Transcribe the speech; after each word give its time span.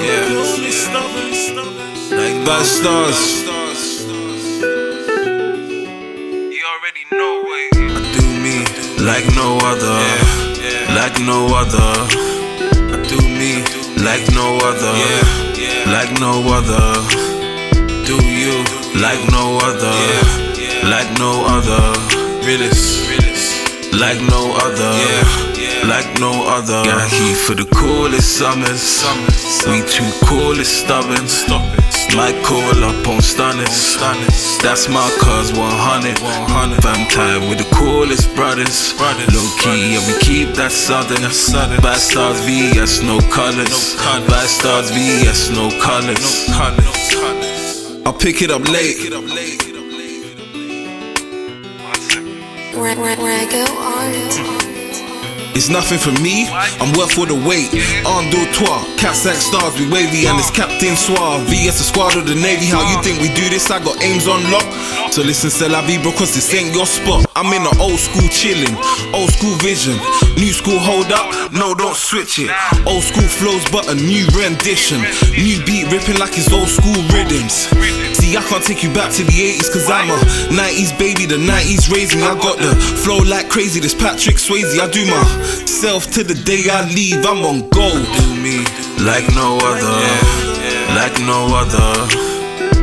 Yeah. 0.00 0.30
Like 2.18 2.36
Fivestarsz. 2.46 3.22
You 6.56 6.64
already 6.74 7.04
know 7.12 7.34
it. 7.60 7.72
I 7.76 8.00
do 8.16 8.24
me 8.44 8.56
like 9.04 9.26
no 9.34 9.58
other. 9.70 9.98
Like 10.98 11.16
no 11.20 11.38
other. 11.54 11.92
I 12.94 12.98
do 13.06 13.18
me 13.40 13.52
like 14.02 14.26
no 14.34 14.46
other. 14.68 14.94
Like 15.94 16.12
no 16.20 16.32
other. 16.58 16.86
Do 18.06 18.16
you 18.24 18.64
like 19.00 19.22
no 19.30 19.58
other? 19.62 19.96
Like 20.84 21.10
no 21.18 21.44
other. 21.46 21.84
Realist. 22.46 23.06
Like 23.92 24.20
no 24.22 24.52
other. 24.64 24.92
Yeah. 24.98 25.57
Like 25.86 26.18
no 26.18 26.44
other. 26.46 26.82
Got 26.84 27.10
heat 27.10 27.36
for 27.36 27.54
the 27.54 27.66
coolest 27.74 28.38
summers. 28.38 29.04
We 29.66 29.80
too 29.86 30.10
cool, 30.26 30.58
it's 30.58 30.68
stubborn. 30.68 31.28
Stop 31.28 31.62
it. 31.78 31.84
Might 32.16 32.42
call 32.42 32.84
up 32.84 33.06
on 33.06 33.20
Stunnas. 33.20 33.98
That's 34.62 34.88
my 34.88 35.08
cuz 35.20 35.52
100. 35.52 36.18
Fam 36.82 37.06
tied 37.08 37.48
with 37.48 37.58
the 37.58 37.68
coolest 37.74 38.34
brothers. 38.34 38.94
Low 38.98 39.46
key, 39.60 39.94
yeah, 39.94 40.06
we 40.06 40.18
keep 40.20 40.54
that 40.56 40.72
southern. 40.72 41.20
Bad 41.82 42.00
stars 42.00 42.40
VS, 42.46 43.02
no 43.02 43.20
colors. 43.30 43.96
Bad 44.26 44.48
stars 44.48 44.90
VS, 44.90 45.50
no 45.50 45.70
colors. 45.80 46.48
I'll 48.06 48.12
pick 48.14 48.42
it 48.42 48.50
up 48.50 48.66
late. 48.68 48.96
Where, 52.74 52.96
where, 52.96 53.16
where 53.16 53.36
I 53.36 53.46
go 53.50 53.64
art. 53.78 54.47
It's 55.58 55.68
nothing 55.68 55.98
for 55.98 56.14
me, 56.22 56.46
I'm 56.78 56.94
worth 56.94 57.18
all 57.18 57.26
the 57.26 57.34
deux 57.34 58.46
trois, 58.54 58.78
cats 58.94 59.26
like 59.26 59.42
stars, 59.42 59.74
we 59.74 59.90
wavy, 59.90 60.30
and 60.30 60.38
it's 60.38 60.52
Captain 60.54 60.94
Suave. 60.94 61.42
VS, 61.50 61.78
the 61.78 61.84
squad 61.90 62.14
of 62.14 62.28
the 62.28 62.36
Navy. 62.36 62.66
How 62.66 62.86
you 62.86 63.02
think 63.02 63.18
we 63.18 63.26
do 63.34 63.50
this? 63.50 63.68
I 63.68 63.82
got 63.82 64.00
aims 64.00 64.28
on 64.28 64.38
lock. 64.52 64.62
So 65.10 65.20
listen, 65.20 65.50
c'est 65.50 65.68
la 65.68 65.82
vie, 65.82 65.98
bro, 65.98 66.12
cause 66.12 66.32
this 66.32 66.54
ain't 66.54 66.72
your 66.72 66.86
spot. 66.86 67.26
I'm 67.34 67.52
in 67.52 67.64
the 67.64 67.74
old 67.82 67.98
school 67.98 68.30
chillin', 68.30 68.70
old 69.12 69.34
school 69.34 69.58
vision. 69.58 69.98
New 70.38 70.54
school 70.54 70.78
hold 70.78 71.10
up, 71.10 71.26
no, 71.50 71.74
don't 71.74 71.96
switch 71.96 72.38
it. 72.38 72.54
Old 72.86 73.02
school 73.02 73.26
flows, 73.26 73.66
but 73.74 73.90
a 73.90 73.96
new 73.98 74.30
rendition. 74.38 75.02
New 75.34 75.58
beat 75.66 75.90
ripping 75.90 76.22
like 76.22 76.38
it's 76.38 76.52
old 76.54 76.68
school 76.70 77.02
rhythms. 77.10 77.66
See, 78.28 78.36
I 78.36 78.42
can't 78.42 78.62
take 78.62 78.82
you 78.82 78.92
back 78.92 79.10
to 79.12 79.24
the 79.24 79.32
80s, 79.32 79.72
cause 79.72 79.88
I'm 79.88 80.10
a 80.10 80.18
90s 80.52 80.92
baby, 80.98 81.24
the 81.24 81.40
90s 81.40 81.88
raised 81.88 82.12
me. 82.14 82.20
I 82.28 82.36
got 82.36 82.58
the 82.60 82.76
flow 83.00 83.24
like 83.24 83.48
crazy, 83.48 83.80
this 83.80 83.94
Patrick 83.94 84.36
Swayze. 84.36 84.76
I 84.76 84.84
do 84.90 85.00
myself 85.08 86.12
to 86.12 86.22
the 86.22 86.34
day 86.44 86.68
I 86.68 86.84
leave, 86.92 87.24
I'm 87.24 87.40
on 87.40 87.64
gold. 87.72 88.04
Do 88.04 88.28
me 88.36 88.68
like 89.00 89.24
no 89.32 89.56
other, 89.64 89.96
like 90.92 91.16
no 91.24 91.56
other. 91.56 91.88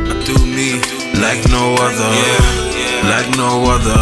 I 0.09 0.17
do 0.25 0.33
me 0.49 0.81
like 1.21 1.45
no 1.53 1.77
other, 1.77 2.09
like 3.05 3.29
no 3.38 3.69
other. 3.69 4.01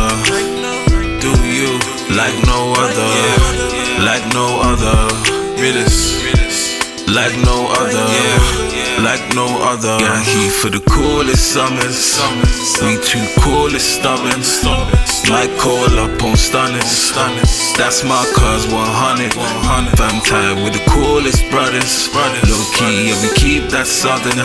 Do 1.20 1.32
you 1.44 1.76
like 2.16 2.40
no 2.48 2.72
other, 2.80 3.12
like 4.00 4.24
no 4.32 4.64
other. 4.64 4.96
Realist, 5.60 6.24
like 7.08 7.36
no 7.44 7.68
other, 7.80 8.06
yeah, 8.16 9.04
like 9.04 9.24
no 9.36 9.48
other. 9.62 10.00
Got 10.00 10.24
heat 10.24 10.52
for 10.52 10.70
the 10.70 10.80
coolest 10.90 11.54
summers. 11.54 12.20
We 12.82 12.98
too 13.02 13.26
cool, 13.42 13.74
it's 13.76 13.84
stubborn. 13.84 14.42
Might 15.30 15.52
call 15.58 16.00
up 16.00 16.22
on 16.22 16.36
Stunnas. 16.36 17.14
That's 17.78 18.04
my 18.04 18.24
cuz 18.36 18.68
100. 18.68 19.34
Fam 19.98 20.22
tied 20.22 20.64
with 20.64 20.74
the 20.74 20.84
coolest 20.90 21.50
brothers. 21.50 22.10
Low 22.14 22.64
key, 22.76 23.10
yeah, 23.10 23.22
we 23.22 23.30
keep 23.36 23.70
that 23.72 23.88
southern. 23.88 24.36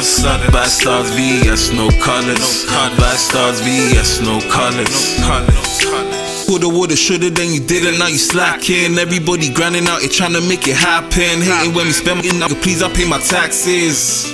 Bad 0.53 0.71
stars 0.71 1.11
VS, 1.15 1.73
no 1.73 1.91
colors. 2.01 2.67
Bad 2.97 3.19
stars 3.19 3.61
VS, 3.61 4.21
no 4.21 4.41
colors. 4.51 6.18
Woulda, 6.49 6.67
woulda, 6.67 6.97
shoulda, 6.97 7.29
then 7.29 7.53
you 7.53 7.61
didn't. 7.61 7.99
Now 7.99 8.07
you 8.07 8.17
slacking. 8.17 8.97
Everybody 8.99 9.53
grinding 9.53 9.87
out 9.87 10.01
here 10.01 10.09
trying 10.09 10.33
to 10.33 10.41
make 10.41 10.67
it 10.67 10.77
happen. 10.77 11.43
Hating 11.45 11.75
when 11.75 11.87
we 11.87 11.93
spend 11.93 12.25
money. 12.25 12.33
Now 12.39 12.49
please, 12.49 12.83
I 12.83 12.89
pay 12.91 13.07
my 13.07 13.19
taxes. 13.19 14.33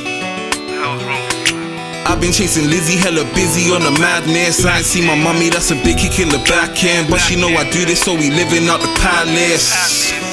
I've 2.07 2.21
been 2.21 2.33
chasing 2.33 2.71
Lizzie, 2.71 2.97
hella 2.97 3.25
busy 3.35 3.73
on 3.73 3.83
the 3.83 3.91
madness. 3.99 4.65
I 4.65 4.77
ain't 4.77 4.87
see 4.87 5.05
my 5.05 5.17
mommy, 5.17 5.49
that's 5.49 5.73
a 5.73 5.75
big 5.83 5.99
kick 5.99 6.21
in 6.21 6.29
the 6.29 6.39
back 6.47 6.85
end. 6.85 7.11
But 7.11 7.19
she 7.19 7.35
know 7.35 7.49
I 7.49 7.69
do 7.71 7.85
this, 7.85 8.01
so 8.03 8.15
we 8.15 8.31
living 8.31 8.69
out 8.69 8.81
the 8.81 8.93
palace. 9.01 10.24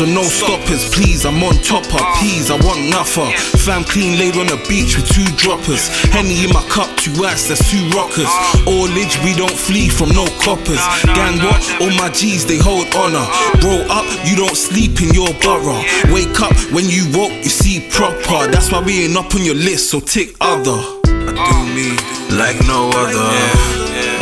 So 0.00 0.06
no 0.06 0.22
stoppers, 0.22 0.88
please. 0.88 1.26
I'm 1.26 1.44
on 1.44 1.52
top 1.60 1.84
of 1.92 2.00
peas. 2.16 2.48
I 2.50 2.56
want 2.64 2.88
nothing. 2.88 3.28
Fam 3.60 3.84
clean 3.84 4.16
laid 4.16 4.32
on 4.40 4.46
the 4.48 4.56
beach 4.64 4.96
with 4.96 5.04
two 5.12 5.28
droppers. 5.36 5.92
Henny 6.08 6.40
in 6.40 6.48
my 6.56 6.64
cup, 6.72 6.88
two 6.96 7.12
ass, 7.28 7.52
that's 7.52 7.60
two 7.68 7.84
rockers. 7.92 8.32
All 8.64 8.88
age, 8.96 9.20
we 9.20 9.36
don't 9.36 9.52
flee 9.52 9.92
from 9.92 10.08
no 10.16 10.24
coppers. 10.40 10.80
Gang 11.04 11.36
what? 11.44 11.60
All 11.84 11.92
my 12.00 12.08
G's, 12.16 12.48
they 12.48 12.56
hold 12.56 12.88
honor. 12.96 13.28
Bro 13.60 13.84
up, 13.92 14.08
you 14.24 14.40
don't 14.40 14.56
sleep 14.56 15.04
in 15.04 15.12
your 15.12 15.36
borough. 15.44 15.84
Wake 16.08 16.40
up 16.40 16.56
when 16.72 16.88
you 16.88 17.04
woke, 17.12 17.36
you 17.44 17.52
see 17.52 17.84
proper. 17.92 18.48
That's 18.48 18.72
why 18.72 18.80
we 18.80 19.04
ain't 19.04 19.20
up 19.20 19.34
on 19.36 19.44
your 19.44 19.60
list, 19.60 19.90
so 19.90 20.00
tick 20.00 20.32
other. 20.40 20.80
I 21.12 21.36
do 21.36 21.60
me 21.76 21.92
like 22.40 22.56
no 22.64 22.88
other, 22.88 23.28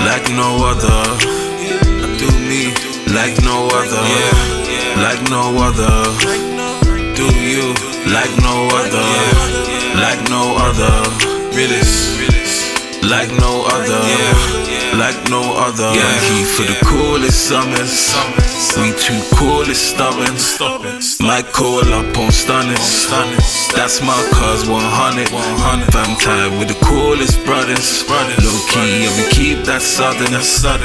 like 0.02 0.26
no 0.34 0.58
other. 0.58 1.06
I 2.02 2.10
do 2.18 2.26
me 2.50 2.74
like 3.14 3.38
no 3.46 3.70
other, 3.70 4.02
like 5.02 5.22
no 5.30 5.54
other. 5.66 5.94
Do 7.18 7.26
you 7.38 7.74
like 8.14 8.34
no 8.42 8.68
other, 8.80 9.08
like 10.04 10.20
no 10.30 10.56
other? 10.58 10.94
Realist, 11.56 12.20
like 13.02 13.30
no 13.30 13.64
other, 13.66 14.00
like 14.96 15.18
no 15.30 15.42
other. 15.56 15.90
Yeah, 15.94 16.18
heat 16.26 16.46
for 16.46 16.64
the 16.64 16.78
coolest 16.84 17.48
summers. 17.48 18.14
We 18.78 18.92
too 18.92 19.18
cool, 19.34 19.66
it's 19.68 19.78
stubborn. 19.78 20.34
Might 21.20 21.46
call 21.52 21.82
up 21.94 22.16
on 22.18 22.30
Stunnas. 22.30 23.10
That's 23.74 24.00
my 24.02 24.14
cuz 24.30 24.68
100. 24.68 25.28
Fam 25.90 26.16
tied 26.16 26.58
with 26.58 26.68
the 26.68 26.78
coolest 26.84 27.44
brothers. 27.44 28.04
Low 28.08 28.58
key, 28.70 29.04
yeah, 29.04 29.14
we 29.16 29.24
keep 29.30 29.64
that 29.66 29.82
southern. 29.82 30.30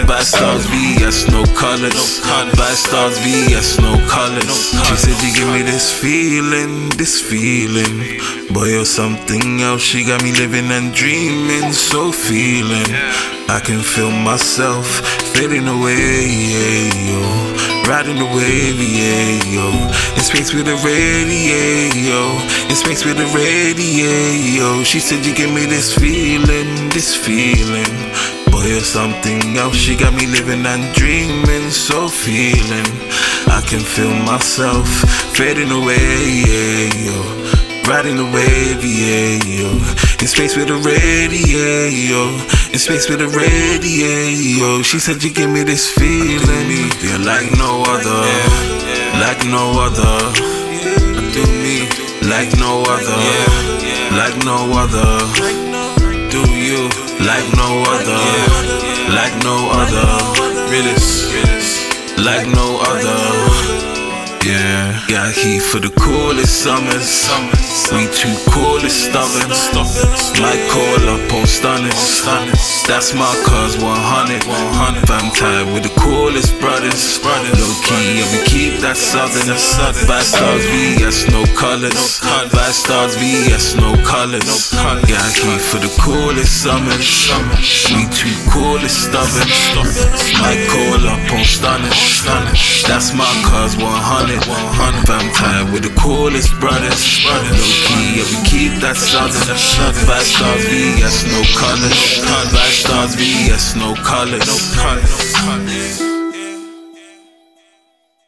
Bad 0.08 0.26
stars 0.26 0.66
VS, 0.68 1.30
no 1.30 1.44
colors. 1.54 2.22
Bad 2.58 2.78
stars 2.78 3.18
VS, 3.20 3.80
no 3.80 3.94
colors. 4.08 4.74
She 4.88 4.96
said 4.96 5.18
you 5.22 5.34
give 5.34 5.50
me 5.50 5.62
this 5.62 5.92
feeling, 5.92 6.90
this 6.98 7.22
feeling. 7.22 8.22
Boy, 8.54 8.70
you're 8.74 8.86
something 8.86 9.62
else. 9.62 9.82
She 9.82 10.04
got 10.06 10.24
me 10.24 10.32
living 10.34 10.72
and 10.72 10.94
dreaming, 10.94 11.74
so 11.74 12.03
feeling. 12.12 12.86
I 13.50 13.60
can 13.64 13.82
feel 13.82 14.12
myself 14.12 14.88
fading 15.36 15.68
away, 15.68 16.26
yeah, 16.28 17.10
yo. 17.10 17.22
Riding 17.88 18.18
the 18.18 18.26
wave, 18.26 18.80
yeah, 18.82 19.44
yo. 19.54 19.70
In 20.16 20.24
space 20.24 20.54
with 20.54 20.66
the 20.66 20.78
radio, 20.84 22.22
in 22.70 22.76
space 22.76 23.06
with 23.06 23.18
the 23.18 23.28
radio. 23.36 24.84
She 24.84 25.00
said 25.00 25.26
you 25.26 25.34
give 25.36 25.52
me 25.54 25.66
this 25.66 25.94
feeling, 25.94 26.90
this 26.90 27.16
feeling. 27.16 27.96
Boy, 28.52 28.66
you're 28.66 28.82
something 28.82 29.58
else. 29.58 29.76
She 29.76 29.96
got 29.96 30.14
me 30.14 30.26
living 30.28 30.66
and 30.66 30.94
dreaming, 30.96 31.70
so 31.70 32.08
feeling. 32.08 32.90
I 33.48 33.62
can 33.68 33.80
feel 33.80 34.16
myself 34.24 34.88
fading 35.38 35.72
away, 35.72 36.44
yeah, 36.48 36.90
yo. 37.06 37.63
Riding 37.88 38.16
the 38.16 38.24
wave, 38.24 38.84
yeah, 38.84 39.44
yo. 39.44 39.70
In 40.22 40.28
space 40.28 40.56
with 40.56 40.68
the 40.68 40.80
radio, 40.80 42.32
in 42.72 42.80
space 42.80 43.10
with 43.10 43.20
the 43.20 43.28
radio. 43.28 44.82
She 44.82 45.00
said 45.00 45.22
you 45.22 45.34
give 45.34 45.50
me 45.50 45.64
this 45.64 45.92
feeling, 45.92 46.40
yeah, 47.04 47.18
like 47.20 47.52
no 47.58 47.84
other, 47.84 48.24
like 49.20 49.44
no 49.46 49.84
other. 49.84 50.32
Do 51.36 51.44
me 51.62 51.84
like 52.24 52.56
no 52.58 52.84
other, 52.88 53.20
like 54.16 54.38
no 54.46 54.72
other. 54.80 55.20
Do 56.32 56.42
you 56.56 56.88
like 57.20 57.48
no 57.60 57.84
other, 57.84 58.24
like 59.12 59.36
no 59.44 59.70
other? 59.76 60.72
Realist, 60.72 61.30
like 62.18 62.48
no 62.48 62.80
other. 62.80 64.03
Yeah, 64.44 65.00
got 65.08 65.32
heat 65.32 65.62
for 65.62 65.80
the 65.80 65.88
coolest 65.96 66.64
summers. 66.64 67.32
We 67.96 68.12
too 68.12 68.36
cool, 68.52 68.84
it's 68.84 69.08
stubborn. 69.08 69.48
Might 70.44 70.60
call 70.68 71.16
up 71.16 71.32
on 71.32 71.48
Stunnas. 71.48 72.28
That's 72.84 73.16
my 73.16 73.32
cuz 73.48 73.80
100. 73.80 74.44
Fam 75.08 75.32
tied 75.32 75.72
with 75.72 75.84
the 75.84 75.94
coolest 75.96 76.60
brothers. 76.60 77.24
Low 77.24 77.72
key, 77.88 78.20
yeah, 78.20 78.28
we 78.36 78.44
keep 78.44 78.82
that 78.84 78.98
southern. 78.98 79.48
Bad 80.12 80.26
stars 80.28 80.66
VS, 80.68 81.32
no 81.32 81.46
colors. 81.56 82.20
Bad 82.52 82.76
stars 82.76 83.16
VS, 83.16 83.76
no 83.80 83.96
colors. 84.04 84.74
Got 84.76 85.08
heat 85.40 85.62
for 85.64 85.80
the 85.80 85.92
coolest 86.04 86.64
summers. 86.64 87.32
We 87.96 88.12
too 88.12 88.33
it's 88.84 88.94
stubborn. 88.94 89.48
Might 90.44 90.68
call 90.68 91.08
up 91.08 91.24
on 91.32 91.44
Stunnas. 91.44 92.84
That's 92.88 93.14
my 93.14 93.26
cuz 93.48 93.76
100. 93.78 94.46
100. 94.46 95.08
Fam 95.08 95.26
tied 95.34 95.72
with 95.74 95.84
the 95.84 95.94
coolest 96.00 96.52
brothers. 96.60 97.24
Low 97.26 97.40
key, 97.88 98.20
yeah, 98.20 98.28
we 98.30 98.38
keep 98.48 98.74
that 98.82 98.98
southern. 98.98 99.42
Fivestarsz 99.42 100.68
VS, 100.70 101.26
no 101.32 101.42
colors. 101.60 102.00
Fivestarsz 102.24 103.16
VS, 103.16 103.76
no 103.76 103.96
colors. 104.04 104.52